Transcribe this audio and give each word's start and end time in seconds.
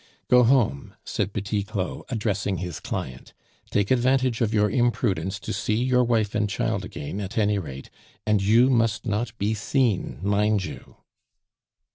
"Go 0.29 0.41
home," 0.43 0.95
said 1.05 1.31
Petit 1.31 1.61
Claud, 1.61 2.05
addressing 2.09 2.57
his 2.57 2.79
client; 2.79 3.35
"take 3.69 3.91
advantage 3.91 4.41
of 4.41 4.51
your 4.51 4.67
imprudence 4.67 5.39
to 5.41 5.53
see 5.53 5.75
your 5.75 6.03
wife 6.03 6.33
and 6.33 6.49
child 6.49 6.83
again, 6.83 7.19
at 7.21 7.37
any 7.37 7.59
rate; 7.59 7.91
and 8.25 8.41
you 8.41 8.71
must 8.71 9.05
not 9.05 9.37
be 9.37 9.53
seen, 9.53 10.17
mind 10.23 10.65
you! 10.65 10.95